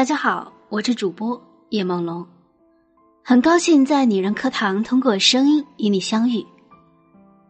[0.00, 2.26] 大家好，我是主播叶梦龙，
[3.22, 6.42] 很高兴在女人课堂通过声音与你相遇。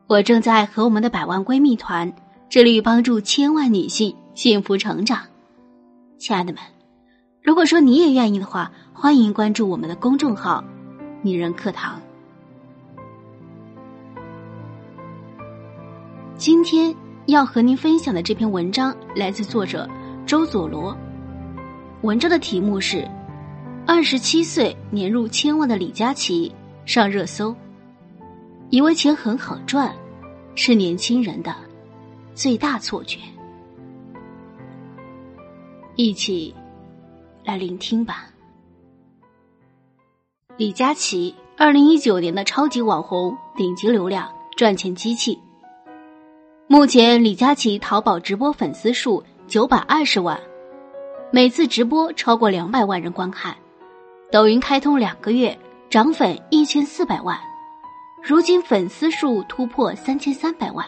[0.09, 2.13] 我正在和我们的百万闺蜜团
[2.49, 5.21] 致力于帮助千万女性幸福成长。
[6.19, 6.60] 亲爱的们，
[7.41, 10.64] 如果说你也愿意的话，欢迎关注我们的公众号
[11.23, 12.01] “女人课堂”。
[16.34, 16.92] 今天
[17.27, 19.88] 要和您分享的这篇文章来自作者
[20.27, 20.98] 周佐罗。
[22.02, 23.06] 文章的题目是：
[23.86, 26.50] 二十七岁年入千万的李佳琦
[26.86, 27.54] 上热搜，
[28.70, 29.95] 以为钱很好赚，
[30.55, 31.55] 是年轻人的
[32.34, 33.18] 最大错觉。
[35.94, 36.55] 一起
[37.44, 38.30] 来聆听吧。
[40.56, 45.38] 李佳琦，二零一九年的超级网红，顶级流量，赚钱机器。
[46.66, 50.41] 目前，李佳琦淘宝直播粉丝数九百二十万。
[51.33, 53.55] 每次直播超过两百万人观看，
[54.33, 55.56] 抖音开通两个月
[55.89, 57.39] 涨粉一千四百万，
[58.20, 60.84] 如今粉丝数突破三千三百万。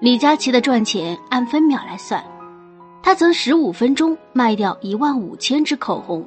[0.00, 2.24] 李佳琦的赚钱按分秒来算，
[3.02, 6.24] 他曾十五分钟卖掉一万五千支口红。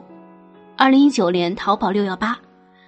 [0.75, 2.37] 二零一九年淘宝六幺八，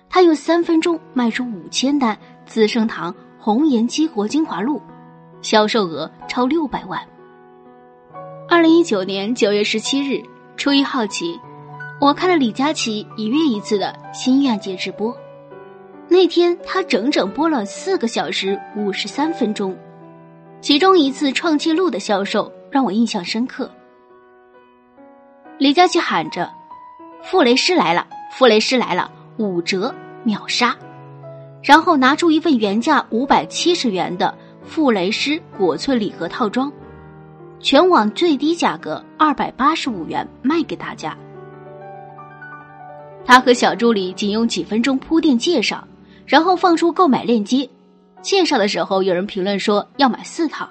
[0.09, 4.81] 他用三分钟卖出五千单资生堂红颜激活精华露，
[5.41, 6.99] 销售额超六百万。
[8.55, 10.23] 二零一九年九月十七日，
[10.55, 11.37] 出于好奇，
[11.99, 15.13] 我看了李佳琦一月一次的心愿节直播。
[16.07, 19.77] 那天他整整播了四个小时五十三分钟，
[20.61, 23.69] 其中一次创纪录的销售让我印象深刻。
[25.57, 26.49] 李佳琦喊着
[27.21, 30.73] ：“傅雷诗来了，傅雷诗来了，五折秒杀！”
[31.61, 34.33] 然后拿出一份原价五百七十元的
[34.63, 36.71] 傅雷诗果萃礼盒套装。
[37.65, 41.17] 全网最低价格二百八十五元卖给大家。
[43.25, 45.83] 他和小助理仅用几分钟铺垫介绍，
[46.27, 47.67] 然后放出购买链接。
[48.21, 50.69] 介绍的时候，有人评论说要买四套。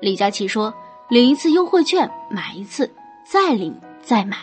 [0.00, 0.72] 李佳琦说
[1.10, 2.90] 领一次优惠券，买一次，
[3.30, 4.38] 再领再买。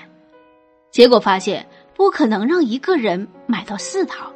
[0.92, 4.32] 结果发现不可能让一个人买到四套，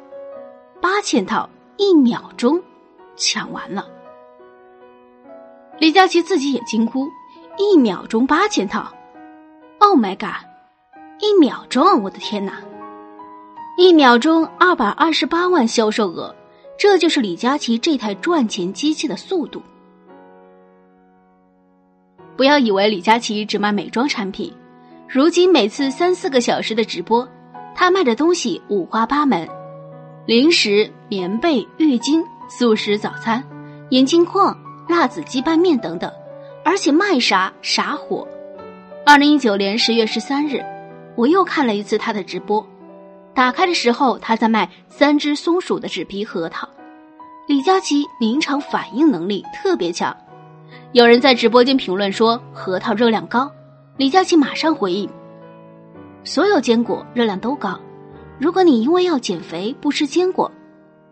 [0.82, 2.60] 八千套一秒钟
[3.14, 3.86] 抢完了。
[5.78, 7.06] 李佳琦自己也惊呼。
[7.58, 8.88] 一秒钟八千套
[9.80, 10.46] ，Oh my god！
[11.18, 12.52] 一秒钟，我的天哪！
[13.76, 16.32] 一秒钟二百二十八万销售额，
[16.78, 19.60] 这就是李佳琦这台赚钱机器的速度。
[22.36, 24.54] 不要以为李佳琦只卖美妆产品，
[25.08, 27.28] 如今每次三四个小时的直播，
[27.74, 29.48] 他卖的东西五花八门：
[30.26, 33.42] 零食、棉被、浴巾、速食早餐、
[33.90, 34.56] 眼镜框、
[34.88, 36.08] 辣子鸡拌面等等。
[36.68, 38.28] 而且卖啥啥火。
[39.06, 40.62] 二零一九年十月十三日，
[41.16, 42.64] 我又看了一次他的直播。
[43.34, 46.68] 打开的时候，他在卖三只松鼠的纸皮核桃。
[47.46, 50.14] 李佳琦临场反应能力特别强。
[50.92, 53.50] 有人在直播间评论说核桃热量高，
[53.96, 55.08] 李佳琦马上回应：
[56.22, 57.80] 所有坚果热量都高。
[58.38, 60.52] 如果你因为要减肥不吃坚果，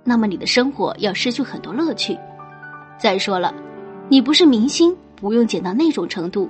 [0.05, 2.15] 那么你的生活要失去很多乐趣。
[2.99, 3.55] 再说了，
[4.11, 4.95] 你不是明星。
[5.17, 6.49] 不用减到那种程度，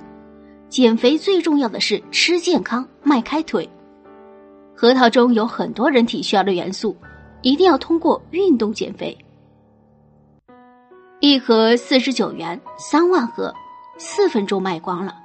[0.69, 3.67] 减肥最重要的是吃健康、迈开腿。
[4.75, 6.95] 核桃中有很多人体需要的元素，
[7.41, 9.17] 一定要通过运动减肥。
[11.19, 13.51] 一盒四十九元，三万盒，
[13.97, 15.15] 四分钟卖光了，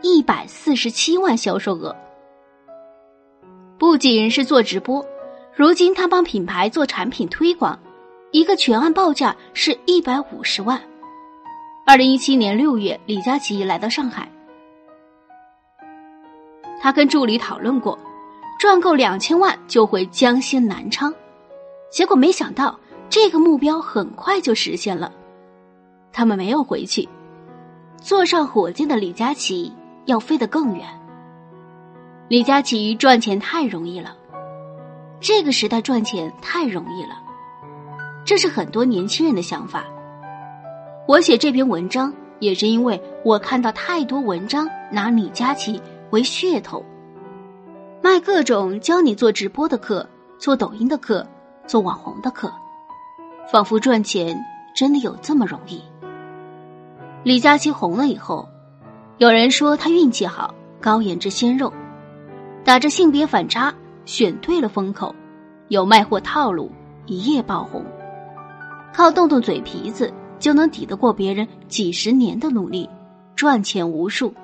[0.00, 1.94] 一百四十七万销售额。
[3.78, 5.04] 不仅是做直播，
[5.54, 7.78] 如今他帮品牌做产品推广，
[8.32, 10.80] 一个全案报价是一百五十万。
[11.84, 14.30] 二零一七年六月，李佳琦来到上海，
[16.80, 17.98] 他跟助理讨论过，
[18.56, 21.12] 赚够两千万就回江西南昌，
[21.90, 22.78] 结果没想到
[23.10, 25.12] 这个目标很快就实现了，
[26.12, 27.08] 他们没有回去，
[27.96, 29.72] 坐上火箭的李佳琦
[30.04, 30.86] 要飞得更远。
[32.28, 34.16] 李佳琦赚钱太容易了，
[35.20, 37.20] 这个时代赚钱太容易了，
[38.24, 39.84] 这是很多年轻人的想法。
[41.08, 46.84] 我写这篇文章也是因为我看到太多文章拿李佳琦为噱头，
[48.00, 50.08] 卖各种教你做直播的课、
[50.38, 51.26] 做抖音的课、
[51.66, 52.52] 做网红的课，
[53.50, 54.38] 仿佛赚钱
[54.76, 55.82] 真的有这么容易。
[57.24, 58.48] 李佳琦红了以后，
[59.18, 61.72] 有人说他运气好，高颜值鲜肉，
[62.64, 65.12] 打着性别反差选对了风口，
[65.66, 66.70] 有卖货套路，
[67.06, 67.84] 一夜爆红，
[68.94, 70.12] 靠动动嘴皮子。
[70.42, 72.90] 就能抵得过别人几十年的努力，
[73.36, 74.34] 赚钱无数。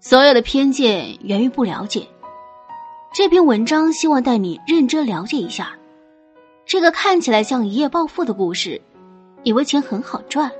[0.00, 2.08] 所有的偏见源于不了解。
[3.14, 5.78] 这篇文章希望带你认真了解一下，
[6.66, 8.82] 这个看起来像一夜暴富的故事，
[9.44, 10.50] 以为钱很好赚，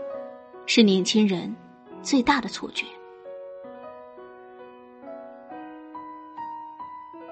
[0.67, 1.53] 是年轻人
[2.01, 2.87] 最大的错觉。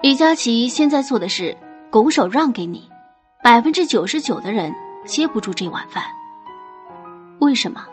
[0.01, 1.55] 李佳琦现在做的是
[1.89, 2.89] 拱手让给你，
[3.41, 4.75] 百分之九十九的人
[5.05, 6.03] 接不住这碗饭。
[7.43, 7.85] 为什么？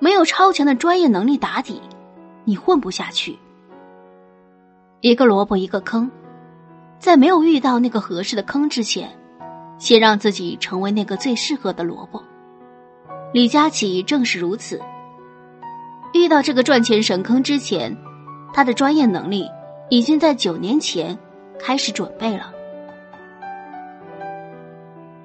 [0.00, 1.80] 没有超强的专业能力打底，
[2.44, 3.38] 你混不下去。
[5.00, 6.10] 一个萝卜一个坑，
[6.98, 9.08] 在没有遇到那个合适的坑之前，
[9.78, 12.20] 先让自己成为那个最适合的萝卜。
[13.32, 14.80] 李佳琦正是如此。
[16.12, 17.96] 遇到这个赚钱神坑之前，
[18.52, 19.48] 他的专业能力
[19.88, 21.16] 已经在九年前
[21.60, 22.52] 开始准备了。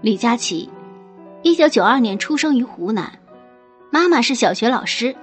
[0.02, 0.70] 李佳琦，
[1.42, 3.12] 一九九二年出生于湖南。
[3.94, 5.16] 妈妈是小学老师，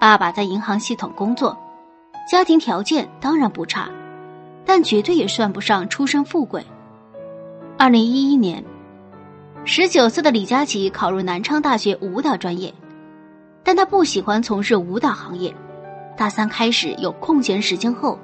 [0.00, 1.56] 爸爸在银行系统工作，
[2.28, 3.88] 家庭条件当然不差，
[4.64, 6.60] 但绝对也算不上出身富贵。
[7.78, 8.64] 二零一一年，
[9.64, 12.74] 十九岁的李佳琦考入南昌大学舞蹈专业，
[13.62, 15.54] 但他不喜欢从事舞蹈行业。
[16.16, 18.18] 大三开始有空闲时间后，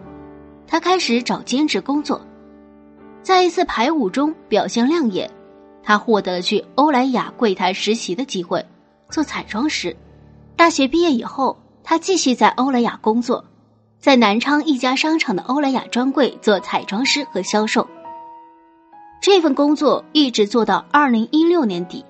[0.66, 2.20] 他开始找兼职工作，
[3.22, 5.30] 在一次排舞中表现亮眼，
[5.80, 8.66] 他获得了去欧莱雅柜台实习的机会。
[9.12, 9.94] 做彩妆师，
[10.56, 13.44] 大学毕业以后，他继续在欧莱雅工作，
[13.98, 17.86] 在南昌一家商场的欧莱雅专柜做彩妆师和销售。
[19.20, 22.02] 这份工作一直做到二零一六年底。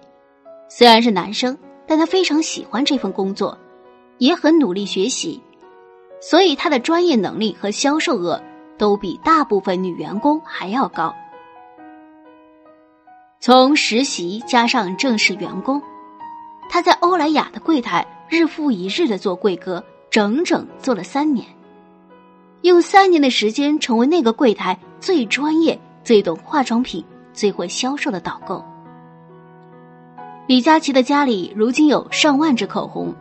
[0.68, 1.58] 虽然是男生，
[1.88, 3.58] 但他非常喜欢这份工作，
[4.18, 5.42] 也很努力学习，
[6.20, 8.40] 所以他的专业能力和销售额
[8.78, 11.12] 都比大部分女员工还要高。
[13.40, 15.82] 从实习加上正式员工。
[16.72, 21.46] 他在欧莱雅的柜台日复一日的做柜哥，整整做了三年，
[22.62, 27.04] 用三年的时间成为那个柜台最专业、最懂化妆品、
[27.34, 28.64] 最会销售的导购。
[30.46, 33.14] 李佳琦的家里如今有上万支口红。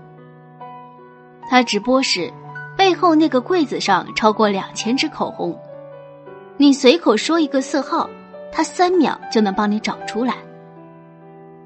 [1.49, 2.31] 他直播时，
[2.77, 5.53] 背后那个柜子上超过两千支口红，
[6.55, 8.09] 你随口说一个色号，
[8.49, 10.37] 他三秒就能帮你找出来。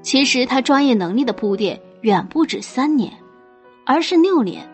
[0.06, 3.12] 其实他专业能力的铺垫远不止三年，
[3.84, 4.64] 而是六年。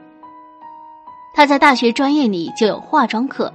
[1.33, 3.51] 他在大学专业里就有化妆课，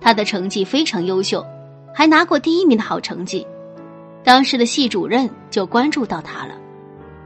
[0.00, 1.46] 他的成绩非常优秀，
[1.94, 3.46] 还拿过第一名的好成绩。
[4.24, 6.56] 当时的系主任就关注到他了，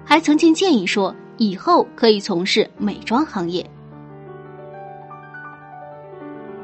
[0.04, 3.64] 还曾经建议说以后可以从事美妆行业。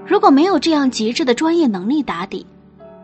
[0.04, 2.46] 如果没有这样极致的专业能力打底，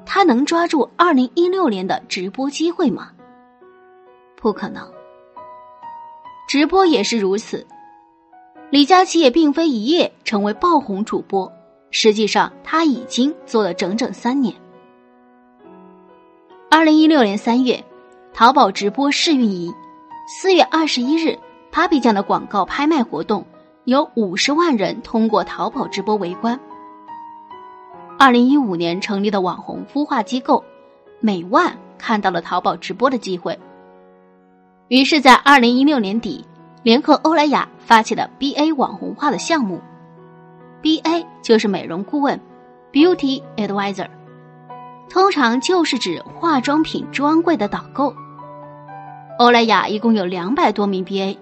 [0.05, 3.13] 他能抓住二零一六年的直播机会吗？
[4.41, 4.91] 不可能，
[6.49, 7.67] 直播也是如此。
[8.71, 11.53] 李佳琦也并非一夜成为爆红主播，
[11.91, 14.55] 实际上他已经做了整整三年。
[16.71, 17.85] 二零一六年三月，
[18.33, 19.75] 淘宝直播试运营，
[20.27, 21.39] 四月二十一日
[21.73, 23.45] ，Papi 酱的广告拍卖活动
[23.85, 26.59] 有五十万人通过淘宝直播围观。
[28.19, 30.65] 二零一五年成立的网红孵化机构
[31.21, 33.59] 美万看到了淘宝直播的机会。
[34.91, 36.45] 于是，在二零一六年底，
[36.83, 39.81] 联合欧莱雅发起了 B A 网红化的项目。
[40.83, 42.41] B A 就是美容顾问
[42.91, 44.09] ，Beauty Advisor，
[45.09, 48.13] 通常就是指化妆品专柜的导购。
[49.39, 51.39] 欧莱雅一共有两百多名 B A，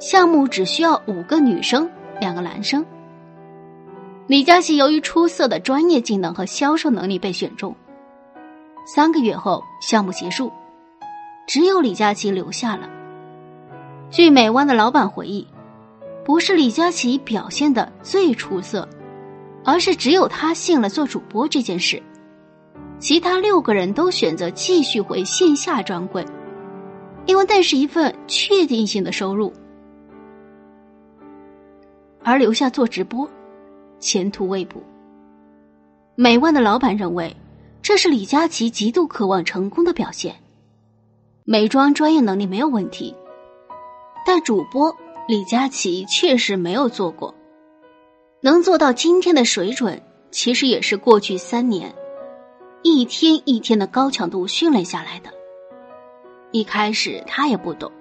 [0.00, 2.86] 项目只需要五个女生，两个男生。
[4.26, 7.76] 李佳琦由于出色的专业技能和销售能力被选中。
[8.86, 10.50] 三个月后，项目结束。
[11.46, 12.88] 只有李佳琦留下了。
[14.10, 15.46] 据美湾的老板回忆，
[16.24, 18.88] 不是李佳琦表现的最出色，
[19.64, 22.02] 而是只有他信了做主播这件事，
[22.98, 26.24] 其他六个人都选择继续回线下专柜，
[27.26, 29.52] 因为那是一份确定性的收入，
[32.24, 33.28] 而留下做直播，
[34.00, 34.82] 前途未卜。
[36.16, 37.34] 美万的老板认为，
[37.82, 40.34] 这是李佳琦极度渴望成功的表现。
[41.48, 43.14] 美妆专业能力没有问题，
[44.26, 44.92] 但主播
[45.28, 47.32] 李佳琦确实没有做过。
[48.40, 51.94] 能做到今天的水准，其实也是过去三年
[52.82, 55.30] 一天一天的高强度训练下来的。
[56.50, 57.92] 一开始他也不懂。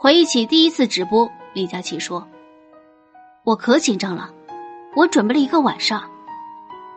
[0.00, 2.26] 回忆起第一次直播，李佳琦说
[3.44, 4.30] ：“我可紧张了，
[4.96, 6.02] 我准备了一个晚上。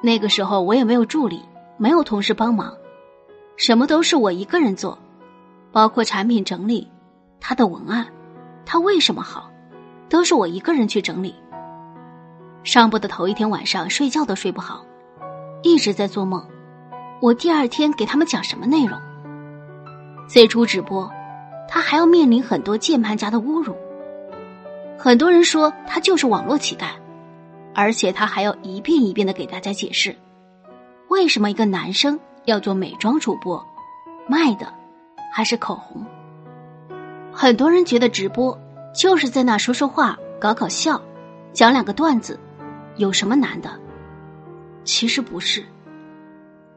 [0.01, 1.43] 那个时候我也没有助理，
[1.75, 2.73] 没有同事帮忙，
[3.57, 4.97] 什么都是我一个人做。”
[5.75, 6.89] 包括产品整理，
[7.41, 8.07] 它的文案，
[8.65, 9.51] 它为什么好，
[10.07, 11.35] 都是我一个人去整理。
[12.63, 14.85] 上播的头一天晚上睡觉都睡不好，
[15.63, 16.47] 一直在做梦。
[17.21, 18.97] 我第二天给他们讲什么内容？
[20.29, 21.11] 最初直播，
[21.67, 23.75] 他还要面临很多键盘侠的侮辱。
[24.97, 26.91] 很多人说他就是网络乞丐，
[27.73, 30.15] 而且他还要一遍一遍的给大家解释，
[31.09, 33.61] 为什么一个男生要做美妆主播，
[34.25, 34.73] 卖的
[35.35, 36.01] 还是口红。
[37.33, 38.57] 很多人觉得直播
[38.93, 41.01] 就是在那说说话、搞搞笑、
[41.51, 42.39] 讲两个段子，
[42.95, 43.69] 有什么难的？
[44.85, 45.61] 其实不是。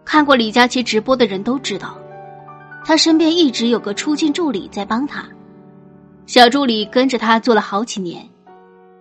[0.05, 1.97] 看过李佳琦直播的人都知道，
[2.85, 5.25] 他身边一直有个出镜助理在帮他。
[6.27, 8.29] 小助理跟着他做了好几年，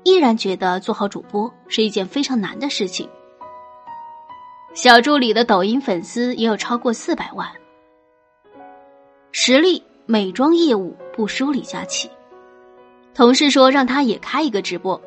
[0.04, 3.10] 依然觉得做好主播是一件非常难的事情。
[4.76, 7.50] 小助理的抖音粉丝也有超过四百万，
[9.31, 12.10] 实力美妆业务不输李佳琦。
[13.13, 15.01] 同事说让他也开一个直播，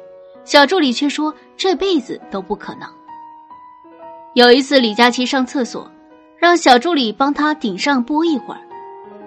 [0.44, 2.88] 小助理却说这辈子都不可能。
[4.34, 5.90] 有一次李佳琦上厕所，
[6.36, 8.60] 让小助理帮他顶上播一会儿，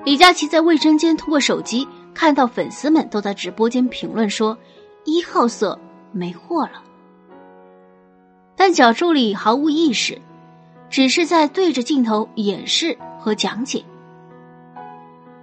[0.05, 1.88] 李佳琦在卫生间通过手机。
[2.13, 4.55] 看到粉丝们都在直播间评论说
[5.03, 5.79] ：“一号色
[6.12, 6.83] 没货了。”
[8.55, 10.21] 但小助理毫无意识，
[10.91, 13.83] 只是在对着镜头演示和讲解。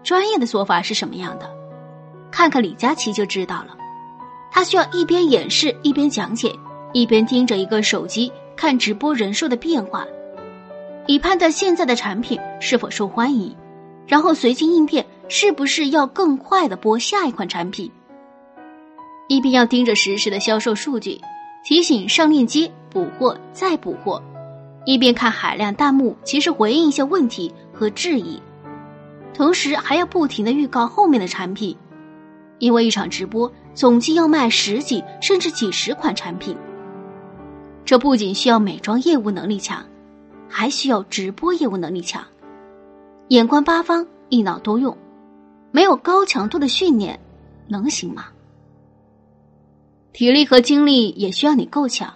[0.03, 1.51] 专业的做法是什么样的？
[2.31, 3.77] 看看李佳琦就知道了。
[4.51, 6.53] 他需要一边演示一边讲解，
[6.93, 10.07] 一边盯着一个手机看直播人数的变化，
[11.07, 13.55] 以判断现在的产品是否受欢迎，
[14.07, 15.07] 然后随机应变。
[15.33, 17.93] 是不是要更快的播下一款产品？
[19.29, 21.21] 一边要盯着实时的销售数据，
[21.65, 24.21] 提醒上链接补货再补货，
[24.85, 28.43] 一边看海量弹幕及时回应一些问题和质疑，
[29.33, 31.77] 同时还要不停的预告后面的产品，
[32.59, 36.57] 因为一场直播总计要卖十几甚至几十款产品。
[37.85, 39.85] 这不仅需要美妆业务能力强，
[40.49, 42.23] 还需要直播业务能力强，
[43.29, 44.97] 眼观八方，一脑多用。
[45.73, 47.21] 没有高强度的训练，
[47.69, 48.27] 能行吗？
[50.13, 52.13] 体力和精力也需要你够强。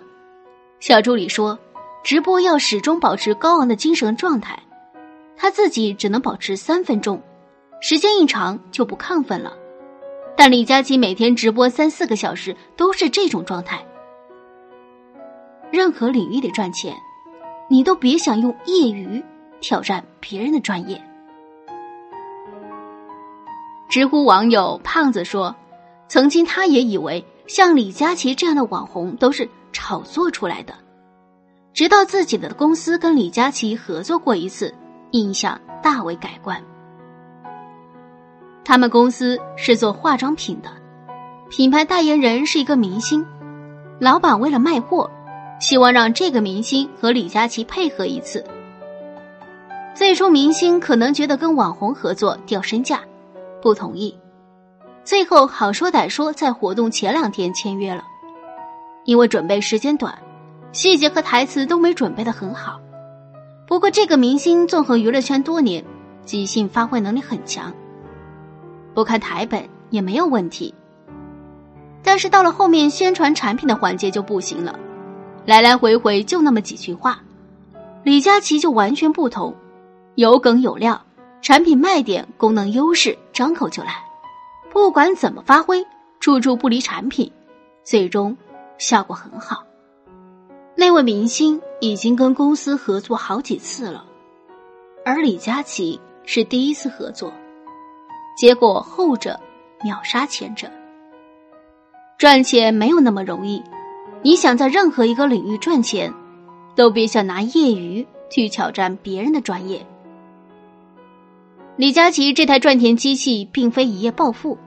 [0.81, 1.59] 小助理说，
[2.03, 4.64] 直播要始终保持高昂的精神状态，
[5.37, 7.23] 他自己只能保持三分钟，
[7.81, 9.53] 时间一长就不亢奋了。
[10.37, 13.85] 但李佳琦每天直播三四个小时都是这种状态。
[15.71, 16.95] 任何领域的赚钱，
[17.69, 19.23] 你都别想用业余
[19.61, 21.01] 挑战别人的专业。
[23.89, 25.55] 知乎网友胖子说
[26.09, 30.75] ：“曾经他也以为像李佳琦这样的网红都是炒作出来的，
[31.73, 34.75] 直到自己的公司跟李佳琦合作过一次，
[35.15, 36.61] 印象大为改观。
[38.65, 40.69] 他们公司是做化妆品的，
[41.49, 43.25] 品牌代言人是一个明星，
[44.01, 45.09] 老板为了卖货，
[45.61, 48.45] 希望让这个明星和李佳琦配合一次。
[49.95, 53.01] 最初，明星可能觉得跟网红合作掉身价。”
[53.63, 54.19] 不同意，
[55.05, 58.03] 最后好说歹说，在活动前两天签约了。
[59.05, 60.19] 因为准备时间短，
[60.73, 62.81] 细节和台词都没准备的很好。
[63.67, 65.85] 不过这个明星纵横娱乐圈多年，
[66.25, 67.73] 即兴发挥能力很强，
[68.95, 70.75] 不看台本也没有问题。
[72.03, 74.79] 但是到了后面宣传产品的环节就不行了，
[75.47, 77.21] 来来回回就那么几句话。
[78.03, 79.55] 李佳琦就完全不同，
[80.15, 81.01] 有梗有料。
[81.41, 84.03] 产品卖点、功能优势，张口就来，
[84.73, 85.85] 不管怎么发挥，
[86.19, 87.31] 处处不离产品，
[87.83, 88.35] 最终
[88.79, 89.63] 效果很好。
[90.77, 94.05] 那位明星已经跟公司合作好几次了，
[95.05, 97.33] 而李佳琦是第一次合作，
[98.37, 99.39] 结果后者
[99.85, 100.69] 秒杀前者。
[102.19, 103.63] 赚钱没有那么容易，
[104.23, 106.13] 你想在任何一个领域赚钱，
[106.75, 109.87] 都别想拿业余去挑战别人的专业。
[111.77, 114.59] 李佳琦这台赚钱机器并非一夜暴富，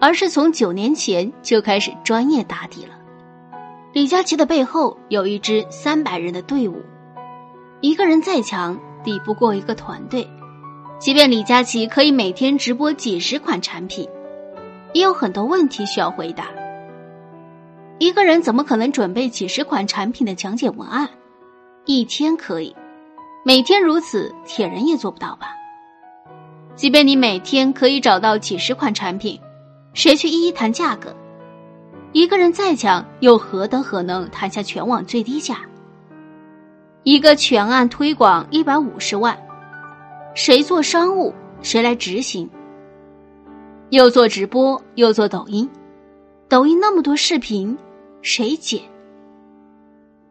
[0.00, 2.94] 而是从九年前就开始专业打底了。
[3.92, 6.80] 李佳琦的背后有一支三百人的队伍，
[7.82, 10.26] 一个人再强抵不过一个团队。
[10.98, 14.08] 即便李佳琦可以每天直播几十款产品，
[14.94, 16.46] 也有很多问题需要回答。
[17.98, 21.06] 一个人怎么可能准备几十款产品的讲解文案？
[21.84, 22.74] 一天可以，
[23.44, 25.48] 每天如此，铁人也做不到吧？
[26.74, 29.38] 即便你每天可以找到几十款产品，
[29.92, 31.14] 谁去一一谈价格？
[32.12, 35.60] 一个人再强，又何德何能谈下全网最低价？
[37.04, 39.36] 一个全案推广一百五十万，
[40.34, 42.48] 谁做商务，谁来执行？
[43.88, 45.68] 又做直播，又做抖音，
[46.50, 47.76] 抖音那么多视频，
[48.20, 48.82] 谁剪？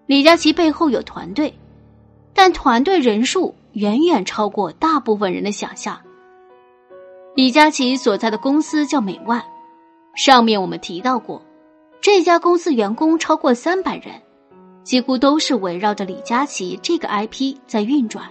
[0.05, 1.51] 李佳琦背后有团队，
[2.31, 5.99] 但团队人数远远超过大部分人的想象。
[7.33, 9.43] 李佳琦所在的公司叫美万，
[10.15, 11.41] 上面我们提到过，
[12.01, 14.19] 这家公司员工超过三百人，
[14.83, 18.25] 几乎都是围绕着李佳琦这个 IP 在运转。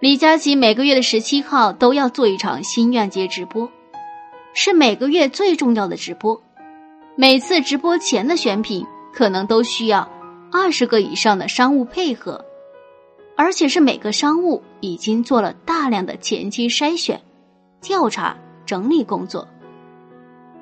[0.00, 3.70] 李佳琦每个月的十七号都要做一场心愿节直播，
[4.52, 6.42] 是每个月最重要的直播。
[7.14, 8.84] 每次直播前的选品
[9.14, 10.10] 可能都需要
[10.50, 12.44] 二十个以上的商务配合，
[13.36, 17.20] 而且是每个商务已经做了大量的前期筛选、
[17.80, 18.36] 调查、
[18.66, 19.46] 整理工作。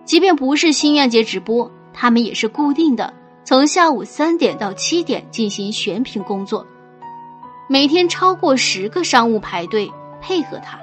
[0.09, 3.13] 即便不是心愿节直播，他们也是固定的，
[3.45, 6.67] 从下午三点到七点进行选品工作。
[7.69, 9.87] 每天超过十个商务排队
[10.19, 10.79] 配合他。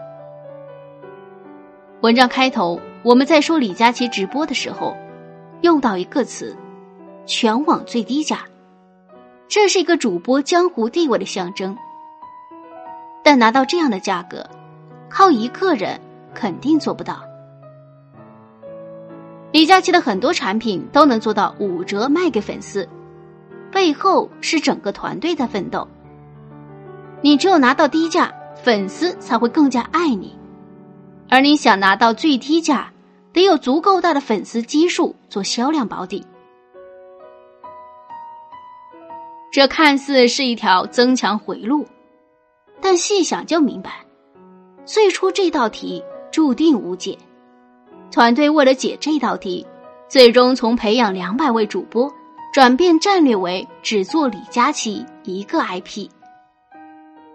[2.02, 4.96] 文章开头我们在说李佳琦直播的时候，
[5.62, 6.56] 用到一个词
[7.26, 8.42] “全网最低价”，
[9.50, 11.76] 这是一个主播江湖地位的象征。
[13.24, 14.48] 但拿到这样的价格，
[15.10, 16.00] 靠一个人
[16.36, 17.25] 肯定做不到。
[19.56, 22.86] 李佳琦的很多产品都能做到五折卖给粉丝，
[23.72, 25.88] 背后是整个团队在奋斗。
[27.22, 30.38] 你只有拿到低价，粉丝才会更加爱你；
[31.30, 32.92] 而你想拿到最低价，
[33.32, 36.26] 得有足够大的粉丝基数做销量保底。
[39.54, 41.88] 这看似是一条增强回路，
[42.82, 44.06] 但细想就明白，
[44.84, 47.18] 最初这道题注定无解。
[48.12, 49.66] 团队为了解这道题，
[50.08, 52.12] 最终从培养两百位主播，
[52.54, 56.10] 转变战略为只做李佳琦一个 IP。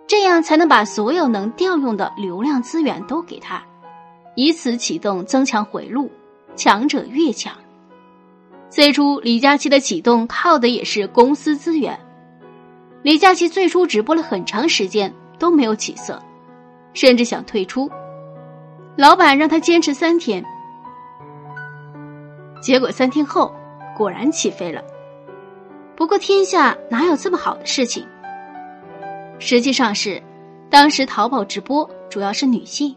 [0.07, 3.63] 这样才能把所有能调用的流量资源都给他，
[4.35, 6.11] 以此启动增强回路，
[6.57, 7.53] 强者越强。
[8.69, 11.99] 最初李佳琦的启动靠的也是公司资源。
[13.03, 16.21] 李佳琦最初直播了很长时间都没有起色，
[16.93, 17.91] 甚至想退出，
[18.97, 20.45] 老板让他坚持三天，
[22.61, 23.55] 结果三天后
[23.97, 24.83] 果然起飞了。
[25.97, 28.07] 不过天下哪有这么好的事情？
[29.39, 30.23] 实际上是，
[30.69, 32.95] 当时淘宝直播主要是女性，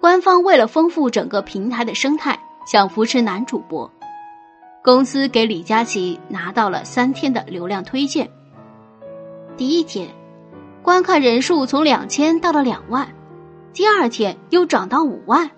[0.00, 3.90] 官方为了丰富整个平台的生态，想扶持男主播，
[4.82, 8.28] 公司给李佳琦拿到了三天的流量推荐。
[9.56, 10.08] 第一天，
[10.82, 13.08] 观看人数从两千到了两万，
[13.72, 15.48] 第二天又涨到五万，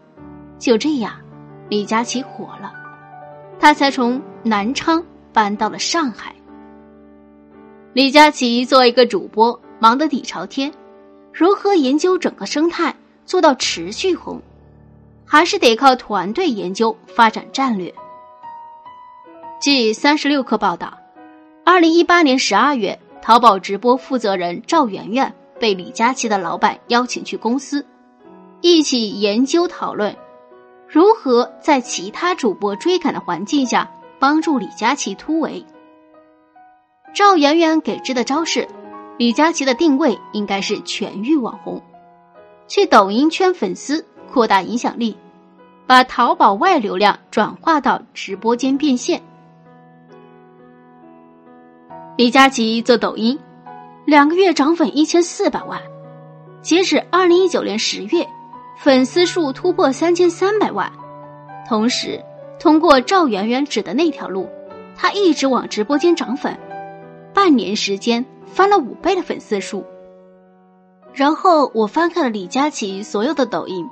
[0.58, 1.12] 就这样，
[1.68, 2.72] 李佳琦火了，
[3.66, 6.32] 他才从南昌搬到了上海。
[7.94, 9.60] 李佳琦作为一个主播。
[9.80, 10.72] 忙得底朝天，
[11.32, 14.40] 如何研究整个生态做到持续红，
[15.26, 17.92] 还是得靠团队研究发展战略。
[19.60, 20.96] 据三十六氪报道，
[21.64, 27.84] 二零一八年十二月，淘宝直播负责人赵媛媛被李佳琦的老板邀请去公司，
[28.60, 30.16] 一起研究讨论
[30.88, 35.64] 如何在其他主播追赶的环境下帮助李佳琦突围。
[37.14, 38.68] 赵媛媛给出的招式。
[39.18, 41.82] 李佳琦的定位应该是全域网红，
[42.68, 45.16] 去抖音圈粉丝，扩大影响力，
[45.86, 49.22] 把淘宝外流量转化到直播间变现。
[52.18, 53.38] 李佳琦做抖音，
[54.04, 55.80] 两个月涨粉一千四百万，
[56.60, 58.28] 截止二零一九年十月，
[58.76, 60.92] 粉丝数突破三千三百万。
[61.68, 62.22] 同时，
[62.58, 64.48] 通过赵媛媛指的那条路，
[64.94, 66.58] 他一直往直播间涨粉，
[67.34, 68.24] 半年时间。
[68.46, 69.84] 翻了五倍的粉丝数，
[71.12, 73.86] 然后我翻看了李佳琦所有的抖音，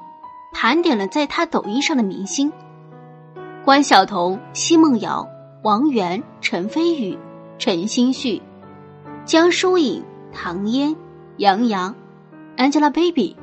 [0.54, 2.50] 盘点了在他抖音上的明星：
[3.62, 5.28] 关晓彤、奚梦瑶、
[5.64, 7.18] 王源、陈飞宇、
[7.58, 8.40] 陈星旭、
[9.26, 10.96] 江疏影、唐嫣、
[11.36, 11.94] 杨洋、
[12.56, 13.34] Angelababy、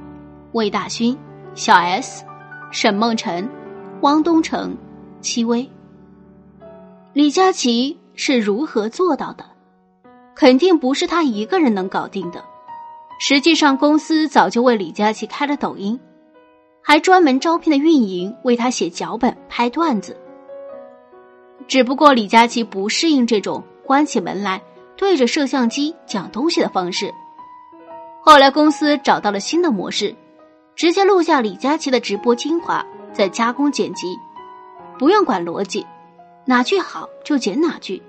[0.53, 1.15] 魏大勋、
[1.53, 2.23] 小 S、
[2.71, 3.49] 沈梦辰、
[4.01, 4.77] 汪东城、
[5.19, 5.69] 戚薇。
[7.11, 9.43] 李佳琦是如何做到的？
[10.33, 12.41] 肯定不是他一个人能搞定的。
[13.19, 15.99] 实际上，公司早就为李佳琦开了抖音，
[16.81, 20.17] 还专门招聘了运营为他写脚本、拍段子。
[21.67, 24.61] 只不过李佳琦不适应这种关起门来
[24.95, 27.13] 对着摄像机讲东西的方式。
[28.21, 30.15] 后来公司找到了新的模式，
[30.75, 34.17] 直接录下李佳琦的直播精华，再加工剪辑，
[34.97, 35.85] 不用管逻辑，
[36.45, 38.01] 哪句好就剪哪句。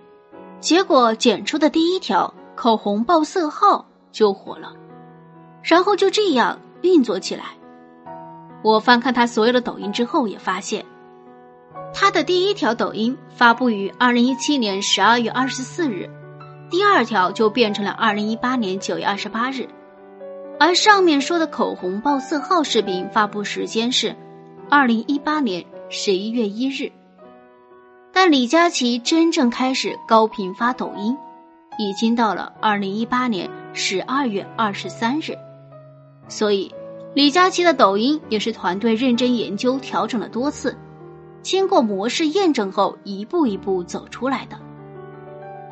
[0.61, 4.73] 结果剪出的第一条口红爆色号就火了，
[5.63, 7.45] 然后就这样运作起来。
[8.63, 10.87] 我翻看他所有的抖音之后，也发现，
[11.93, 16.09] 他的第一条抖音发布于二零一七年十二月二十四日，
[16.71, 19.69] 第二条就变成了二零一八年九月二十八日，
[20.63, 24.15] 而上面说的口红报色号视频发布时间是
[24.71, 26.93] 二零一八年十一月一日。
[28.13, 31.17] 但李佳琦真正开始高频发抖音，
[31.81, 35.37] 已经到了二零一八年十二月二十三日，
[36.29, 36.73] 所以
[37.13, 40.79] 李佳琦的抖音也是团队认真研究、调整了多次。
[41.43, 44.57] 经过模式验证后，一步一步走出来的。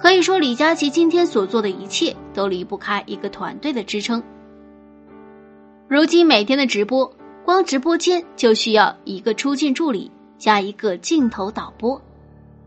[0.01, 4.21] 可以说，李佳琦今天所做的一切都离不开一个团队的支撑。
[5.91, 7.13] 如今每天的直播，
[7.45, 12.01] 光直播间就需要一个出镜助理，加一个镜头导播，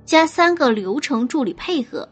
[0.04, 2.10] 加三个流程助理配合。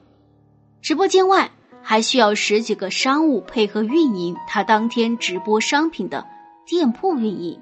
[0.81, 6.25] 直播间外还需要十几个商务配合运营他当天直播商品的
[6.65, 7.59] 店铺运营，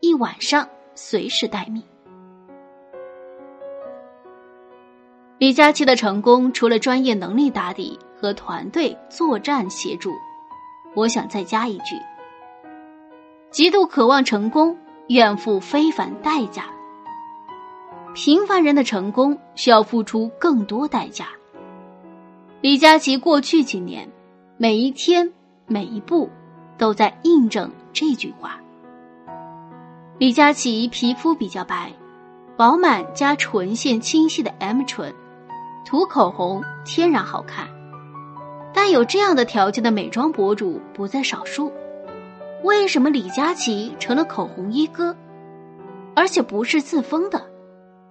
[0.00, 1.82] 一晚上随时待命。
[5.36, 10.10] 李佳琦的成功，除了专业能力打底和团队作战协助，
[10.94, 11.96] 我想再加一句：
[13.56, 14.76] 极度渴望成功，
[15.08, 16.66] 愿付非凡代价。
[18.12, 21.28] 平凡人的成功需要付出更多代价。
[22.60, 24.06] 李佳琦过去几年，
[24.58, 25.32] 每一天
[25.66, 26.28] 每一步，
[26.76, 28.60] 都在印证这句话。
[30.18, 31.90] 李佳琦皮肤比较白，
[32.58, 35.10] 饱满加唇线清晰的 M 唇。
[35.86, 37.66] 涂口红天然好看，
[38.74, 41.72] 但有这样的条件的美妆博主不在少数。
[42.62, 45.14] 为什么李佳琦成了口红一哥？
[46.14, 47.44] 而且不是自封的，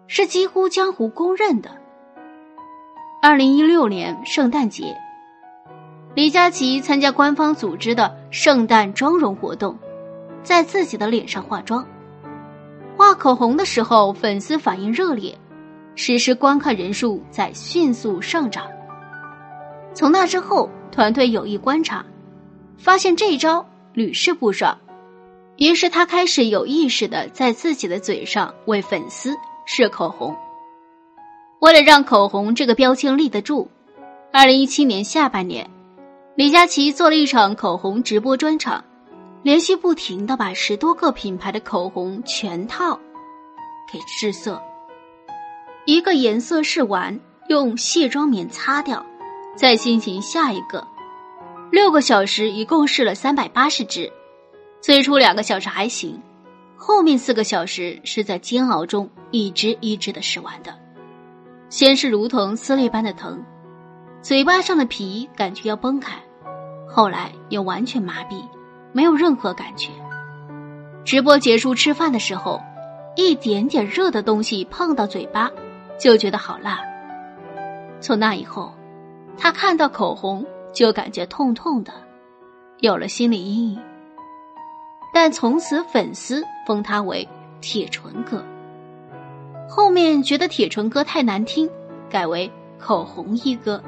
[0.07, 1.71] 是几乎江湖公认的。
[3.21, 4.95] 二零一六年圣诞节，
[6.13, 9.77] 李佳琦参加官方组织的圣诞妆容活动，
[10.43, 11.85] 在自己的脸上化妆、
[12.95, 15.35] 画口红的时候，粉丝反应热烈。
[15.97, 18.65] 实时观看人数在迅速上涨。
[19.93, 22.05] 从那之后，团队有意观察，
[22.77, 24.77] 发现这一招屡试不爽，
[25.55, 29.33] 于是他开始有意识的在自己的嘴上为粉丝
[29.65, 30.35] 试口红。
[31.59, 33.69] 为了让口红这个标签立得住，
[34.33, 35.69] 二零一七年下半年，
[36.35, 38.83] 李佳琦做了一场口红直播专场，
[39.43, 42.99] 连续不停的把十多个品牌的口红全套
[43.89, 44.61] 给试色。
[45.85, 49.05] 一个颜色试完，用卸妆棉擦掉，
[49.55, 50.85] 再进行下一个。
[51.75, 54.09] 六个小时一共试了三百八十支，
[54.79, 56.21] 最初两个小时还行，
[56.77, 60.73] 后面四个小时是在煎熬中一支一支的试完的。
[61.67, 63.43] 先是如同撕裂般的疼，
[64.21, 66.15] 嘴巴上的皮感觉要崩开，
[66.87, 68.41] 后来又完全麻痹，
[68.93, 69.91] 没有任何感觉。
[71.03, 72.61] 直播结束吃饭的时候，
[73.17, 75.51] 一点点热的东西碰到嘴巴。
[75.99, 76.79] 就觉得好辣。
[77.99, 78.73] 从那以后，
[79.37, 81.93] 他看到口红就感觉痛痛的，
[82.81, 83.79] 有了心理阴影。
[85.13, 87.27] 但从此粉丝封他为
[87.61, 88.45] “铁唇哥”，
[89.69, 91.69] 后面觉得“铁唇哥”太难听，
[92.09, 93.81] 改为“口红一哥”。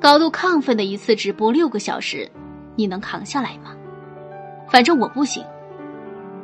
[0.00, 2.30] 高度亢奋的一次直播六个小时，
[2.76, 3.74] 你能扛下来吗？
[4.68, 5.44] 反正我不行。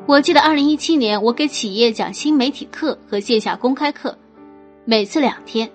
[0.07, 4.19] 我记得二零一七年，我给企业讲新媒体课和线下公开课，
[4.85, 5.71] 每次两天，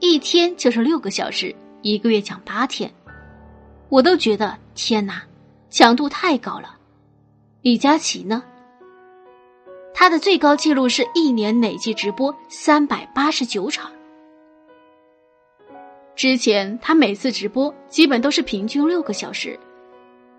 [0.00, 2.92] 一天就是六个小时，一个月讲八天，
[3.88, 5.22] 我都觉得天哪，
[5.70, 6.76] 强度太高了。
[7.62, 8.42] 李佳琦呢？
[9.94, 13.90] 他的最高记录是一年累计直播三百八十九场。
[16.14, 19.58] 之前他每次直播基本都是平均六个小时，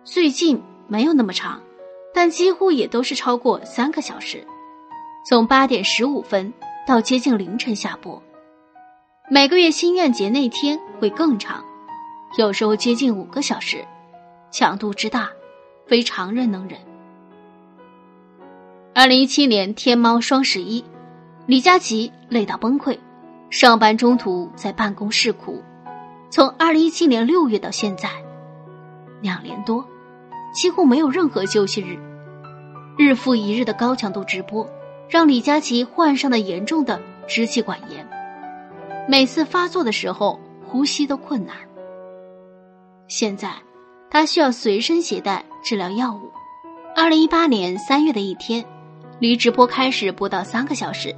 [0.04, 1.62] 最近没有那么长。
[2.14, 4.46] 但几乎也都是超过三个小时，
[5.26, 6.54] 从八点十五分
[6.86, 8.22] 到接近凌晨下播。
[9.34, 11.64] 每个月心愿节那天会更长，
[12.38, 13.86] 有时候接近五个小时，
[14.52, 15.30] 强度之大，
[15.88, 16.78] 非常人能忍。
[18.94, 20.84] 二零一七年天猫双十一，
[21.46, 23.00] 李佳琦累到崩溃，
[23.50, 25.64] 上班中途在办公室哭。
[26.30, 28.10] 从二零一七年六月到现在，
[29.22, 29.88] 两年多。
[30.54, 31.98] 几乎没有任何休息日，
[32.98, 34.70] 日复一日的高强度直播，
[35.08, 38.06] 让李佳琦患上了严重的支气管炎。
[39.08, 41.56] 每次发作的时候，呼吸都困难。
[43.08, 43.54] 现在，
[44.10, 46.32] 他需要随身携带治疗药物。
[46.96, 48.64] 二零一八年三月的一天，
[49.20, 51.16] 离直播开始不到三个小时，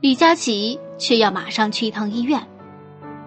[0.00, 2.40] 李佳琦却要马上去一趟医院。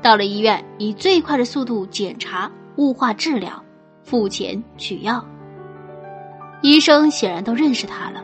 [0.02, 3.64] 到了医院，以最快的速度检查、雾化治疗。
[4.02, 5.24] 付钱取药，
[6.64, 8.24] 医生显然都认识他了，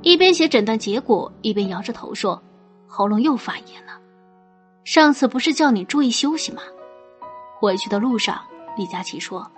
[0.00, 2.42] 一边写诊断结果，一边摇着头说
[2.88, 3.92] ：“喉咙又发炎了。
[4.86, 6.62] 上次不是叫你注意休息吗？”
[7.58, 8.40] 回去的路上，
[8.76, 9.50] 李佳琦说：“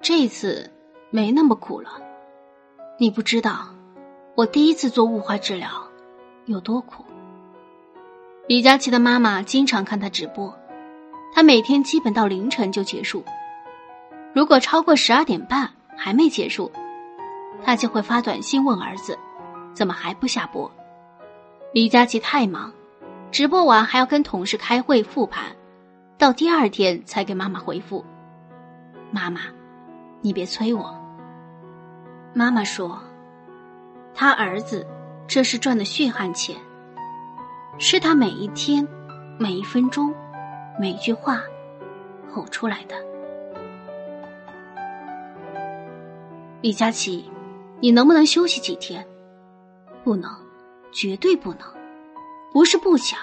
[0.00, 0.72] 这次
[1.10, 1.90] 没那么苦了。
[2.96, 3.66] 你不知道，
[4.36, 5.68] 我第一次做雾化治疗
[6.44, 7.04] 有多苦。”
[8.46, 10.56] 李佳琦的妈妈经常看他直播，
[11.34, 13.24] 他每天基本到凌晨就结束。
[14.32, 16.70] 如果超过十二点半还没结束，
[17.64, 19.18] 他就会发短信问儿子。
[19.74, 20.70] 怎么还不下播？
[21.72, 22.72] 李佳琦太忙，
[23.30, 25.44] 直播完还要跟同事开会复盘，
[26.16, 28.04] 到第二天才给妈妈回复。
[29.10, 29.40] 妈妈，
[30.22, 30.94] 你别催我。
[32.32, 32.98] 妈妈说，
[34.14, 34.86] 他儿子
[35.26, 36.56] 这是赚的血汗钱，
[37.78, 38.86] 是他每一天、
[39.38, 40.14] 每一分钟、
[40.78, 41.42] 每一句话
[42.32, 42.94] 吼出来的。
[46.62, 47.30] 李佳琦，
[47.80, 49.06] 你能不能休息几天？
[50.02, 50.30] 不能，
[50.90, 51.75] 绝对不能！
[52.56, 53.18] 不是不想，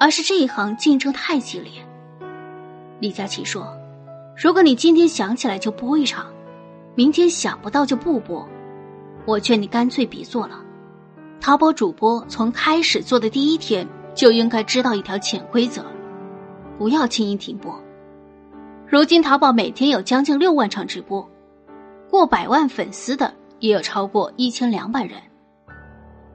[0.00, 1.70] 而是这一行竞争太激烈。
[2.98, 3.76] 李佳琦说
[4.42, 6.32] ：“如果你今天想起来就播一场，
[6.94, 8.48] 明天想不到就不播，
[9.26, 10.58] 我劝你干脆别做了。
[11.42, 15.84] 淘宝主播从开始做的第一天就应该知道一条潜规则：
[16.78, 17.78] 不要轻易停播。
[18.88, 21.28] 如今淘宝每天有将近六万场直播，
[22.08, 25.20] 过百万粉丝的也有超过一千两百人。”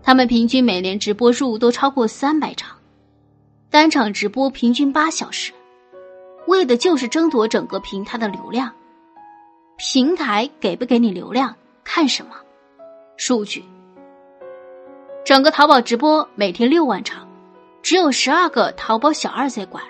[0.01, 2.75] 他们平均每年直播数都超过三百场，
[3.69, 5.51] 单场直播平均八小时，
[6.47, 8.71] 为的就是争夺整个平台的流量。
[9.77, 12.31] 平台给不给你流量，看什么？
[13.17, 13.63] 数据。
[15.23, 17.27] 整个淘宝直播每天六万场，
[17.81, 19.83] 只有十二个淘宝小二在管，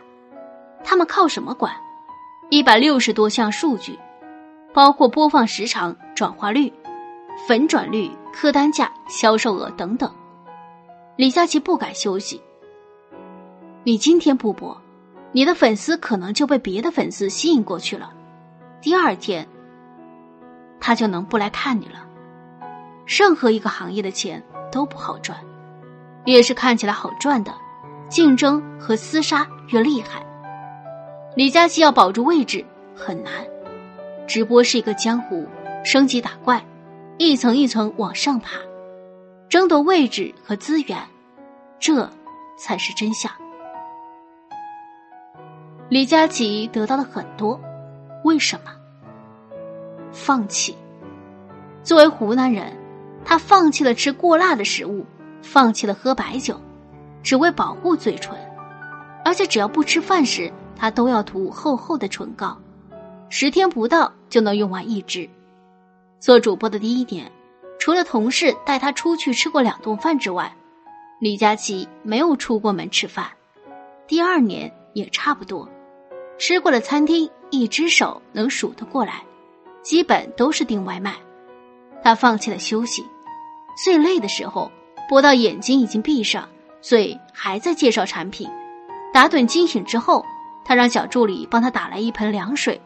[0.83, 1.73] 他们靠什么管？
[2.49, 3.97] 一百六十多项数据，
[4.73, 6.73] 包括播放时长、转化率。
[7.47, 10.13] 粉转率、客单价、销售额等等，
[11.15, 12.41] 李佳琦不敢休息。
[13.83, 14.79] 你今天不播，
[15.31, 18.13] 你的粉丝可能就被别的粉丝吸引过去了，
[18.81, 19.47] 第二天
[20.79, 22.05] 他就能不来看你了。
[23.05, 25.37] 任何一个行业的钱都不好赚，
[26.25, 27.51] 越是看起来好赚的，
[28.09, 30.23] 竞争和厮杀越厉害。
[31.35, 32.63] 李佳琦要保住位置
[32.95, 33.33] 很难，
[34.27, 35.47] 直播是一个江湖，
[35.83, 36.63] 升级打怪。
[37.21, 38.51] 一层一层往上爬，
[39.49, 40.97] 争夺位置和资源，
[41.77, 42.09] 这
[42.57, 43.29] 才是真相。
[45.89, 47.59] 李佳琦得到了很多，
[48.23, 48.71] 为什么？
[50.13, 50.77] 放弃。
[51.83, 52.71] 作为湖南人，
[53.25, 55.05] 他放弃了吃过辣的食物，
[55.41, 56.57] 放弃了喝白酒，
[57.21, 58.33] 只为保护嘴唇。
[59.25, 62.57] 而且只要不吃饭时，他都要涂厚厚的唇膏，
[63.27, 65.29] 十天不到就能用完一支。
[66.19, 67.31] 做主播的第一年，
[67.79, 70.53] 除了同事带他出去吃过两顿饭之外，
[71.17, 73.25] 李佳琦没有出过门吃饭。
[74.05, 75.69] 第二年也差不多，
[76.37, 79.23] 吃过的餐厅一只手能数得过来，
[79.81, 81.15] 基本都是订外卖。
[82.03, 83.05] 他放弃了休息，
[83.81, 84.69] 最累的时候，
[85.07, 86.49] 播到眼睛已经闭上，
[86.81, 88.49] 嘴还在介绍产品。
[89.13, 90.25] 打盹惊醒之后，
[90.65, 92.81] 他让小助理帮他打来一盆凉水。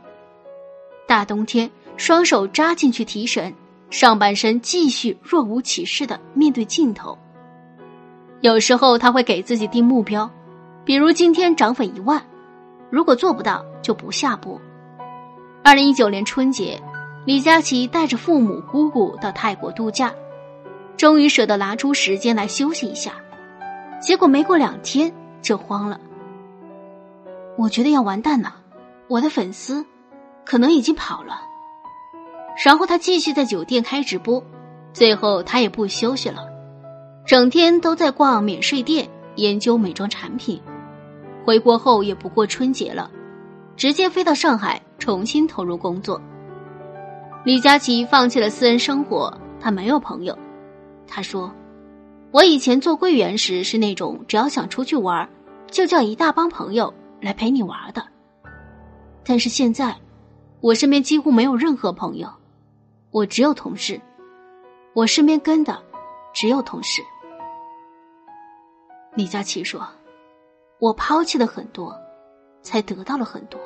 [1.08, 1.72] 大冬天。
[1.96, 3.54] 双手扎进去提神，
[3.90, 7.18] 上半身继续若无其事的面对镜头。
[8.42, 10.30] 有时候他会给自己定目标，
[10.84, 12.22] 比如今天涨粉一万，
[12.90, 14.60] 如果做不到就不下播。
[15.64, 16.82] 二零一九年春节，
[17.26, 20.14] 李佳琦带着父母姑姑到泰国度假，
[20.98, 23.14] 终于舍得拿出时间来休息一下，
[24.02, 25.10] 结果没过两天
[25.42, 25.98] 就慌了。
[27.58, 28.56] 我觉得要完蛋了，
[29.08, 29.86] 我的粉丝
[30.44, 31.40] 可能已经跑了。
[32.64, 34.42] 然后他继续在酒店开直播，
[34.94, 36.48] 最后他也不休息了，
[37.26, 40.62] 整天都在逛免税店研究美妆产品。
[41.44, 43.12] 回国后也不过春节了，
[43.76, 46.22] 直接飞到上海重新投入工作。
[47.44, 50.38] 李佳琦放弃了私人生活，他没有朋友。
[51.06, 51.54] 他说
[52.32, 55.28] ：“我以前做柜员时是那种只要想出去玩，
[55.70, 58.02] 就叫一大帮朋友来陪你玩的。
[59.26, 59.94] 但是现在，
[60.62, 62.30] 我身边几乎没有任何朋友。”
[63.14, 64.02] 我只有同事，
[64.94, 65.80] 我身边跟的
[66.34, 67.00] 只有同事。
[69.14, 69.88] 李佳琦说
[70.82, 71.96] ：“我抛弃了很多，
[72.64, 73.62] 才得到了很多，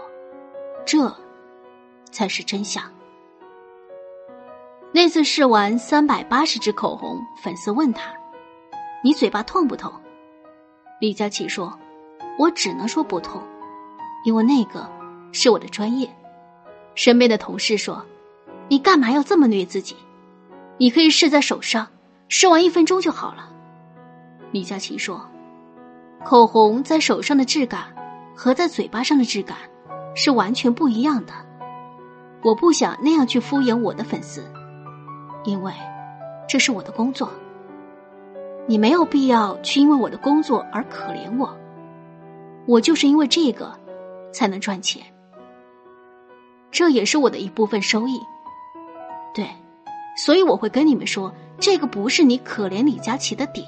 [0.86, 1.10] 这
[2.12, 2.84] 才是真相。”
[4.92, 8.14] 那次试完三百八十支口红，粉丝问他
[9.02, 9.90] ：“你嘴巴痛不痛？”
[11.00, 11.74] 李佳琦说
[12.38, 13.42] ：“我只能说不痛，
[14.26, 14.86] 因为那个
[15.32, 16.14] 是我的专业。”
[16.96, 18.06] 身边的同事说。
[18.70, 19.96] 你干嘛要这么虐自己？
[20.78, 21.88] 你可以试在手上，
[22.28, 23.50] 试完一分钟就好了。
[24.52, 25.30] 李佳琦说
[26.24, 27.96] ：“口红在手上的质感
[28.36, 29.58] 和在嘴巴上的质感
[30.16, 31.34] 是完全不一样的。
[32.44, 34.44] 我不想那样去敷衍我的粉丝，
[35.44, 35.74] 因为
[36.48, 37.30] 这是我的工作。
[38.68, 41.58] 你没有必要去因为我的工作而可怜我。
[42.68, 43.74] 我就是因为这个
[44.34, 45.02] 才能赚钱，
[46.70, 48.20] 这也是我的一部分收益。
[49.34, 49.48] 对，
[50.16, 53.68] 所以我会跟你们说，这个不是你可怜李佳琦的点。”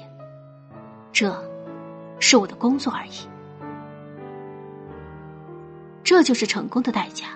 [1.12, 1.36] 这，
[2.18, 3.28] 是我的工作而已。
[6.02, 7.26] 这就是成功的代价，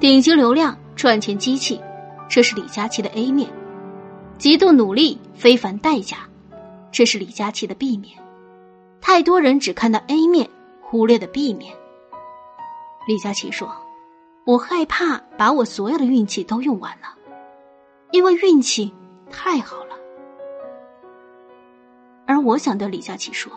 [0.00, 1.80] 顶级流量赚钱机器，
[2.28, 3.48] 这是李佳琦的 A 面；
[4.38, 6.18] 极度努力非凡代价，
[6.90, 8.18] 这是李佳琦的 B 面。
[9.00, 10.48] 太多人只看到 A 面，
[10.80, 11.74] 忽略的 B 面。
[13.06, 13.68] 李佳琦说
[14.46, 17.08] ：“我害怕把我所有的运气都用完了，
[18.12, 18.94] 因为运气
[19.30, 19.96] 太好了。”
[22.24, 23.52] 而我想对李佳琦说：“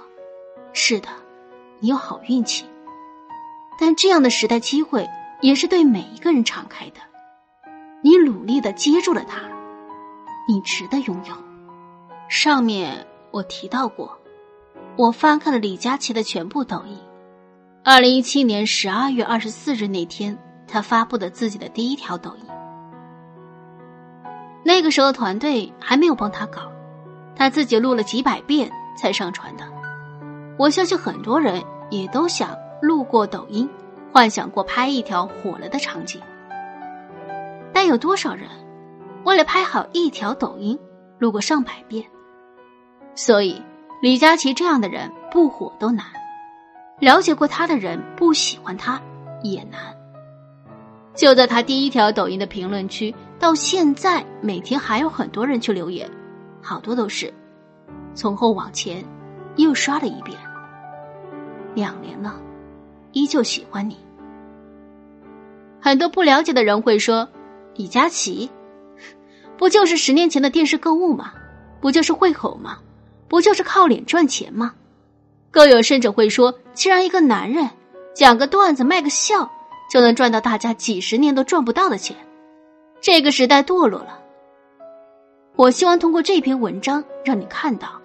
[0.74, 1.10] 是的，
[1.80, 2.65] 你有好运气，
[3.80, 5.08] 但这样的时代机会
[5.41, 7.00] 也是对每一个人敞开的。
[8.02, 9.41] 你努力的接住了它，
[10.48, 11.36] 你值得拥有。”
[12.28, 14.18] 上面我提到过，
[14.98, 16.98] 我翻看了李佳琦的全部抖音。
[17.84, 20.38] 二零一七年十二月二十四日那天，
[20.68, 22.44] 他发布的自己的第一条抖音。
[24.67, 26.62] 那个时候团队还没有帮他搞。
[27.36, 29.63] 他自己录了几百遍才上传的，
[30.58, 33.69] 我相信很多人也都想录过抖音，
[34.12, 36.19] 幻想过拍一条火了的场景。
[37.71, 38.49] 但有多少人
[39.23, 40.80] 为了拍好一条抖音，
[41.19, 42.04] 录过上百遍？
[43.13, 43.62] 所以
[44.01, 46.06] 李佳琦这样的人不火都难，
[46.99, 48.99] 了解过他的人不喜欢他
[49.43, 49.80] 也难。
[51.15, 56.10] 就在他第一条抖音的评论区，到现在每天还有很多人去留言。
[56.62, 57.34] 好多都是，
[58.13, 59.04] 从后往前，
[59.56, 60.38] 又刷了一遍。
[61.73, 62.39] 两年了，
[63.13, 63.97] 依旧喜欢你。
[65.80, 67.30] 很多不了解的人会说
[67.75, 68.49] ：“李佳琦，
[69.58, 71.32] 不就是十年前的电视购物吗？
[71.80, 72.80] 不就是会吼吗？
[73.28, 74.73] 不就是靠脸赚钱吗？”
[75.51, 77.69] 更有甚者会说：“既然一个男人
[78.13, 79.49] 讲个段子卖个笑，
[79.95, 82.17] 就能赚到大家几十年都赚不到的钱，
[82.99, 84.19] 这个时代堕落了。”
[85.55, 88.01] 我希望通过这篇文章让你看到，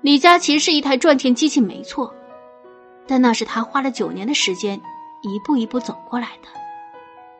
[0.00, 2.12] 李佳琦是一台赚钱机器，没错，
[3.06, 4.80] 但那是他花了九年的时间，
[5.22, 6.48] 一步一步走过来的，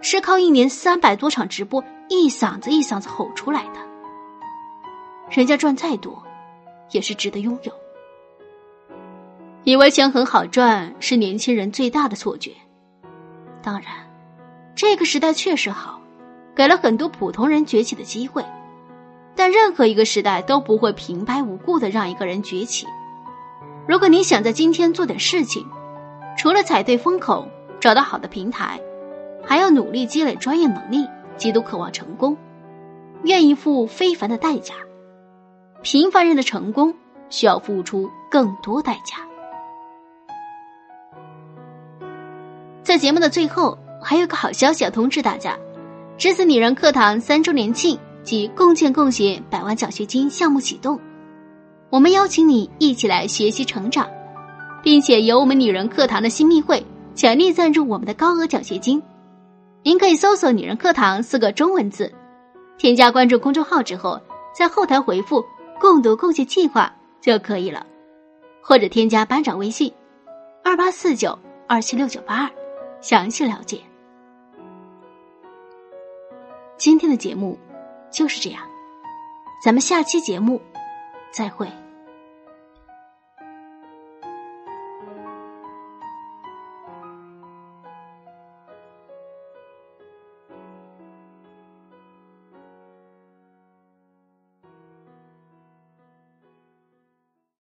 [0.00, 3.80] 是靠一年三百多场直播，一嗓子一嗓子吼出来的。
[5.28, 6.22] 人家赚再多，
[6.92, 7.72] 也是值得拥有。
[9.64, 12.52] 以为钱很好赚是年轻人最大的错觉。
[13.62, 13.92] 当然，
[14.74, 16.00] 这个时代确实好，
[16.54, 18.44] 给了很多普通人崛起的机会。
[19.34, 22.86] 但任何一个时代都不会平白无故的让一个人崛起。
[23.88, 25.66] 如果你想在今天做点事情，
[26.36, 27.48] 除了踩对风口、
[27.80, 28.80] 找到好的平台，
[29.44, 32.36] 还要努力积累专业能力，极度渴望成功，
[33.22, 34.74] 愿意付非凡的代价。
[35.82, 36.94] 平凡人的成功
[37.30, 39.16] 需要付出更多代价。
[42.92, 45.58] 在节目的最后，还有个好消息要通知大家：
[46.18, 47.98] 栀子女人课堂三周年庆。
[48.22, 51.00] 及共建共学百万奖学金项目启动，
[51.88, 54.06] 我们邀请你一起来学习成长，
[54.82, 59.02] 并且由我们女人课堂的新密会全力赞助我们的高额奖学金。
[59.82, 62.12] 您可以搜索“女人课堂”四个中文字，
[62.76, 64.20] 添加关注公众号之后，
[64.54, 65.42] 在后台回复
[65.80, 67.86] “共读共学计划”就可以了，
[68.62, 69.90] 或者添加班长微信：
[70.62, 72.50] 二八四九二七六九八二，
[73.02, 73.82] 详细了解。
[76.78, 77.58] 今天的节目。
[78.12, 78.62] 就是这样，
[79.64, 80.60] 咱们下期节目
[81.32, 81.66] 再会。